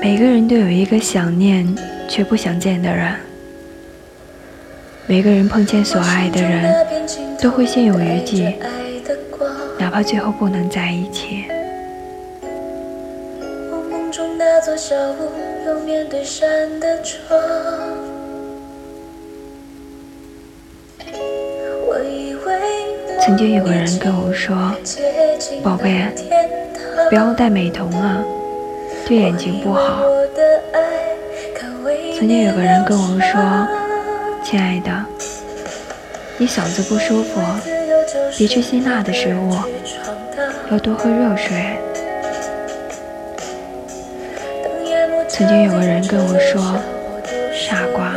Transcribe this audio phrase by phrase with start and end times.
[0.00, 1.66] 每个人都有一个想念
[2.08, 3.14] 却不想见的人，
[5.06, 6.86] 每个人碰见所爱的人，
[7.40, 8.56] 都会心有余悸，
[9.76, 11.46] 哪怕最后不能在一起。
[23.20, 24.72] 曾经有个人跟我说
[25.62, 26.06] ：“宝贝，
[27.10, 28.24] 不要戴美瞳啊。”
[29.08, 30.04] 对眼睛不好。
[32.18, 33.66] 曾经有个人跟我说
[34.44, 34.92] ：“亲爱的，
[36.36, 37.40] 你嗓子不舒服，
[38.36, 39.54] 别吃辛辣的食物，
[40.70, 41.56] 要多喝热水。”
[45.26, 46.78] 曾经有个人跟我说
[47.54, 48.14] ：“傻瓜，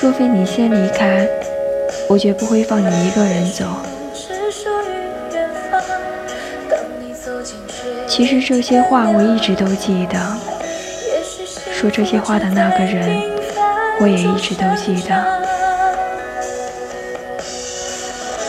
[0.00, 1.28] 若非你先离开，
[2.08, 3.66] 我绝不会放你一个人走。”
[8.14, 10.16] 其实这些话我一直都记得，
[11.72, 13.20] 说这些话的那个人，
[13.98, 15.42] 我也一直都记得。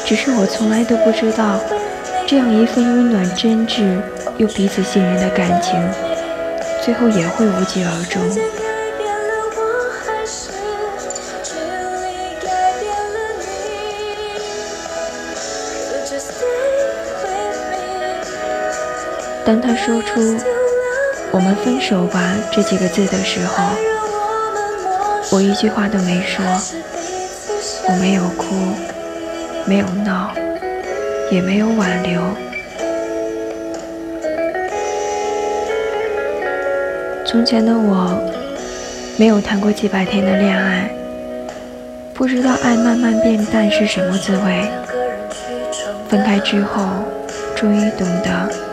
[0.06, 1.60] 只是我从来都不知道，
[2.28, 4.00] 这样一份温暖、真挚
[4.38, 5.74] 又彼此信任的感情，
[6.84, 8.22] 最后也会无疾而终。
[19.46, 20.36] 当他说出
[21.32, 23.64] “我们分手吧”这几个字的时候，
[25.32, 26.44] 我一句话都没说，
[27.88, 28.56] 我没有哭，
[29.66, 30.32] 没有闹，
[31.30, 32.20] 也没有挽留。
[37.28, 38.20] 从前的我，
[39.16, 40.90] 没有谈过几百天的恋爱，
[42.16, 44.68] 不知道爱慢慢变淡是什么滋味。
[46.10, 46.82] 分开之后，
[47.56, 48.65] 终于懂得。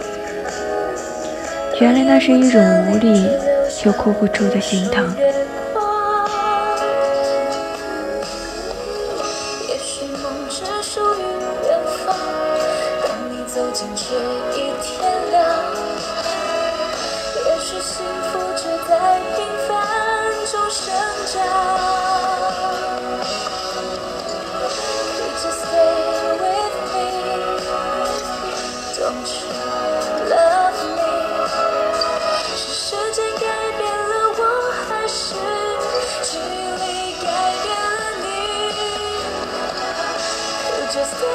[1.80, 3.26] 原来那是一种无力
[3.84, 5.14] 又哭不出的心疼。
[9.68, 11.22] 也许梦只属于
[11.66, 12.14] 远方
[13.08, 14.02] 让你走进这
[14.56, 15.42] 一天亮
[17.46, 19.61] 也许幸福只在平
[40.94, 41.31] just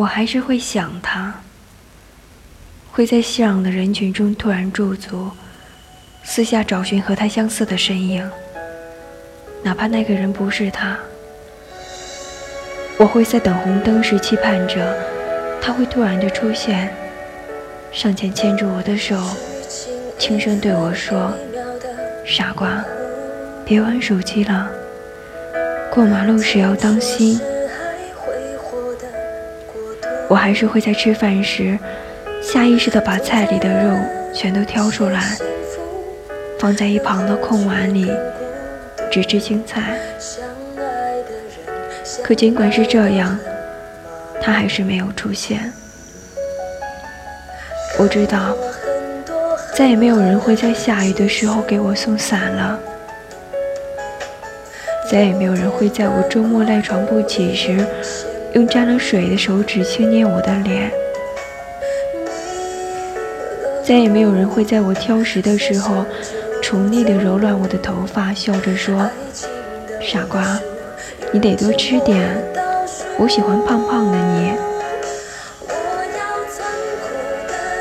[0.00, 1.42] 我还是会想他，
[2.90, 5.30] 会在熙攘的人群中突然驻足，
[6.24, 8.26] 私下找寻和他相似的身影，
[9.62, 10.96] 哪怕那个人不是他。
[12.96, 14.96] 我会在等红灯时期盼着，
[15.60, 16.90] 他会突然的出现，
[17.92, 19.20] 上前牵住我的手，
[20.18, 21.30] 轻声对我说
[22.24, 22.82] ：“傻瓜，
[23.66, 24.66] 别玩手机了，
[25.92, 27.38] 过马路时要当心。”
[30.30, 31.76] 我还是会在吃饭时，
[32.40, 33.98] 下意识地把菜里的肉
[34.32, 35.36] 全都挑出来，
[36.56, 38.08] 放在一旁的空碗里，
[39.10, 39.98] 只吃青菜。
[42.22, 43.36] 可尽管是这样，
[44.40, 45.72] 他还是没有出现。
[47.98, 48.56] 我知道，
[49.74, 52.78] 再也没有人会在下雨的时候给我送伞了，
[55.10, 57.84] 再也没有人会在我周末赖床不起时。
[58.52, 60.90] 用沾了水的手指轻捏我的脸。
[63.84, 66.04] 再也没有人会在我挑食的时候，
[66.62, 69.08] 宠溺地揉乱我的头发，笑着说
[70.00, 70.60] ：“傻瓜，
[71.32, 72.36] 你得多吃点，
[73.18, 74.52] 我喜欢胖胖的你。”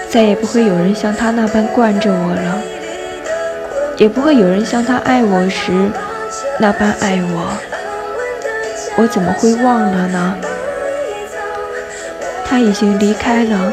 [0.10, 2.62] 再也不会有人像他那般惯着我了，
[3.98, 5.72] 也不会有人像他爱我时
[6.60, 7.54] 那般爱我。
[8.98, 10.36] 我怎么会忘了呢？
[12.50, 13.72] 他已经离开了，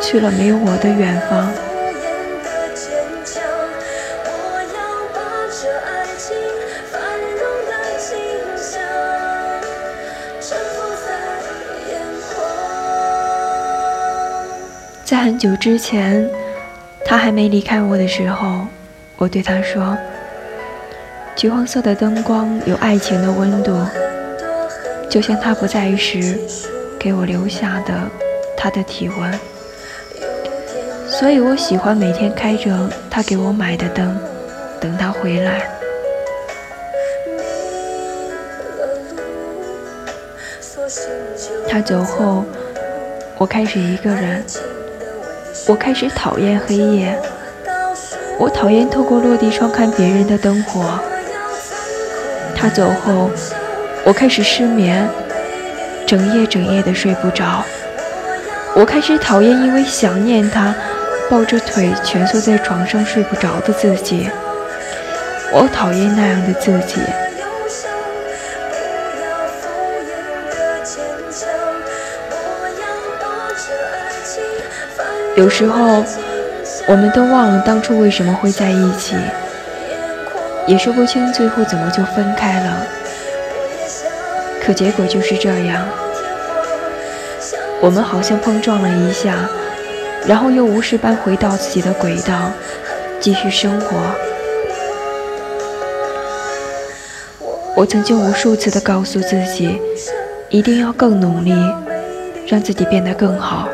[0.00, 1.52] 去了没有我的远方。
[15.04, 16.28] 在很久之前，
[17.04, 18.66] 他还没离开我的时候，
[19.18, 19.96] 我对他说
[21.36, 23.78] ：“橘黄色的灯光有爱情的温度，
[25.10, 26.38] 就像他不在时
[26.98, 27.92] 给我留下的
[28.56, 29.38] 他的体温。
[31.08, 34.18] 所以我喜欢每天开着他给我买的灯，
[34.80, 35.68] 等他回来。
[41.68, 42.44] 他走后，
[43.38, 44.44] 我开始一个人。”
[45.68, 47.20] 我开始讨厌黑夜，
[48.38, 51.00] 我讨厌透过落地窗看别人的灯火。
[52.54, 53.28] 他走后，
[54.04, 55.04] 我开始失眠，
[56.06, 57.64] 整夜整夜的睡不着。
[58.74, 60.74] 我开始讨厌因为想念他，
[61.28, 64.30] 抱着腿蜷缩在床上睡不着的自己。
[65.52, 67.00] 我讨厌那样的自己。
[75.36, 76.04] 有时候，
[76.86, 79.16] 我们都忘了当初为什么会在一起，
[80.66, 82.86] 也说不清最后怎么就分开了。
[84.66, 85.86] 可结果就是这样，
[87.80, 89.48] 我们好像碰撞了一下，
[90.26, 92.50] 然后又无事般回到自己的轨道，
[93.20, 93.96] 继续生活。
[97.76, 99.80] 我曾经无数次的告诉自己，
[100.48, 101.54] 一定要更努力，
[102.48, 103.68] 让自己变得更好。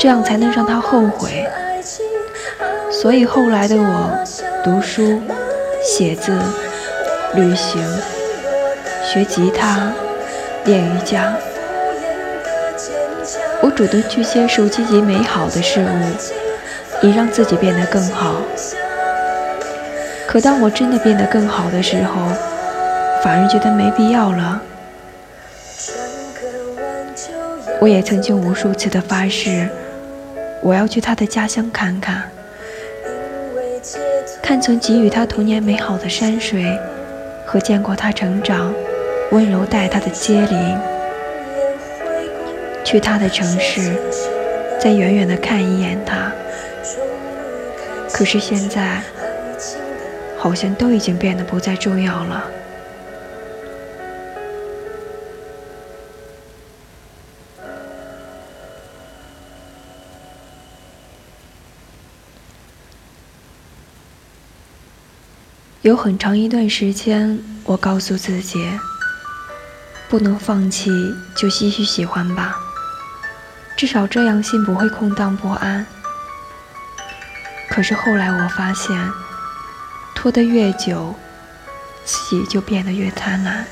[0.00, 1.46] 这样才能让他后悔。
[2.90, 4.10] 所以后来的我，
[4.64, 5.22] 读书、
[5.80, 6.36] 写字、
[7.34, 7.80] 旅行、
[9.12, 9.92] 学吉他、
[10.64, 11.34] 练瑜伽，
[13.60, 18.36] 我主动去接受积极美好的事物，以让自己变得更好。
[20.26, 22.22] 可当我真的变得更好的时候，
[23.22, 24.62] 反而觉得没必要了。
[27.82, 29.68] 我也曾经无数次的发誓。
[30.62, 32.22] 我要去他的家乡看看，
[34.42, 36.64] 看曾给予他童年美好的山水，
[37.44, 38.72] 和见过他成长、
[39.32, 40.78] 温柔待他的街邻。
[42.84, 43.96] 去他的城市，
[44.78, 46.30] 再远远的看一眼他。
[48.12, 49.02] 可是现在，
[50.36, 52.44] 好像都已经变得不再重要了。
[65.80, 68.68] 有很长一段时间，我告诉自己，
[70.12, 70.90] 不能放弃，
[71.34, 72.54] 就继续喜欢吧，
[73.78, 75.86] 至少这样心不会空荡不安。
[77.70, 79.10] 可是后来我发现，
[80.14, 81.14] 拖得越久，
[82.04, 83.64] 自己就变得越贪婪，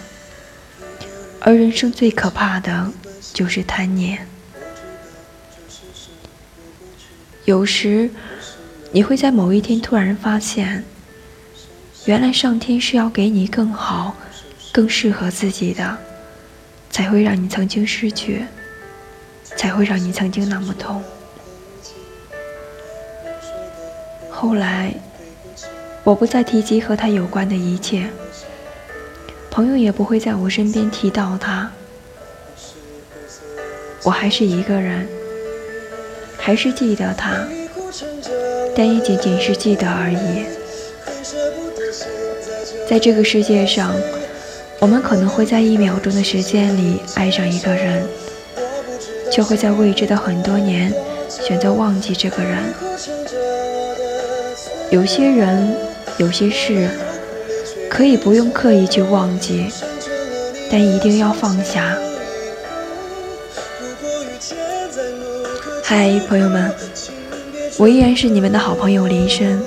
[1.41, 2.91] 而人生最可怕的
[3.35, 4.27] 就是贪念。
[7.45, 8.09] 有时，
[8.93, 10.87] 你会在某一天突然发现。
[12.07, 14.17] 原来上天是要给你更好、
[14.73, 15.99] 更适合自己的，
[16.91, 18.45] 才会让你曾经失去，
[19.57, 21.03] 才会让你曾经那么痛。
[24.31, 24.93] 后来，
[26.03, 28.09] 我不再提及和他有关的一切，
[29.51, 31.71] 朋友也不会在我身边提到他。
[34.03, 35.07] 我还是一个人，
[36.39, 37.47] 还是记得他，
[38.75, 40.47] 但也仅仅是记得而已。
[42.89, 43.95] 在这个世界上，
[44.81, 48.03] 我们可能会在一秒钟的时间里爱上一个人，
[49.31, 50.91] 却会在未知的很多年
[51.29, 52.57] 选择忘记这个人。
[54.91, 55.77] 有些人，
[56.17, 56.89] 有些事，
[57.91, 59.67] 可以不用刻意去忘记，
[60.71, 61.95] 但一定要放下。
[65.85, 66.73] 嗨，朋友们，
[67.77, 69.63] 我依然是你们的好朋友林深。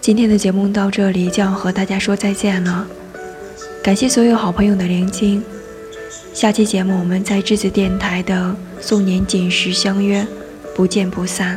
[0.00, 2.86] 今天的节目到这里就要和大家说再见了，
[3.86, 5.40] 感谢所有好朋友的聆听，
[6.34, 10.26] 下期节目我们在栀子电台的素年锦时相约，
[10.74, 11.56] 不见不散。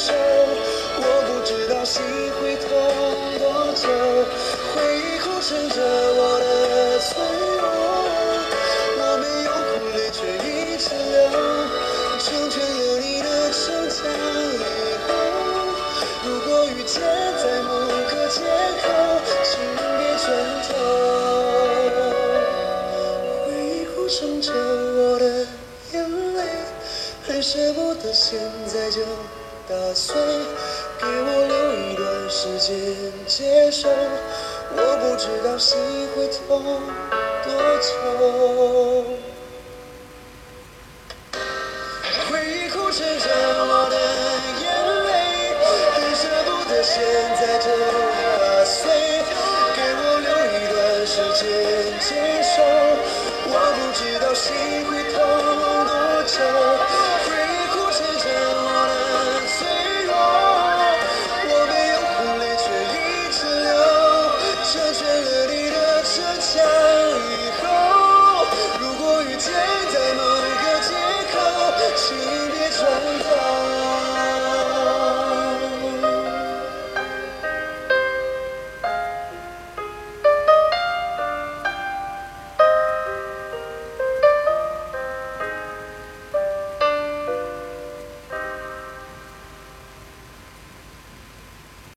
[0.00, 0.14] 手
[0.96, 2.02] 我不知道心
[2.40, 2.70] 会痛
[3.38, 3.84] 多久
[4.72, 5.76] 回忆苦撑着
[6.16, 7.10] 我的脆
[7.60, 7.62] 弱。
[8.96, 11.20] 我没有哭泪却一直流
[12.18, 14.00] 成全了你的倔强
[16.24, 17.02] 如果遇见
[17.36, 17.68] 在某
[18.08, 18.40] 个街
[18.80, 18.88] 口
[19.44, 20.26] 请别转
[20.64, 20.68] 头。
[23.44, 25.46] 回忆苦撑着我的
[25.92, 25.94] 眼
[26.36, 26.40] 泪
[27.26, 29.02] 还舍不得现在就
[29.70, 30.16] 打碎，
[30.98, 32.74] 给我留一段时间
[33.24, 33.88] 接受。
[33.88, 35.78] 我不知道心
[36.16, 36.82] 会痛
[37.44, 37.88] 多久。
[42.28, 43.26] 回忆哭成着
[43.62, 43.94] 我的
[44.58, 44.62] 眼
[45.06, 45.08] 泪，
[45.94, 46.98] 很舍不得现
[47.36, 47.70] 在这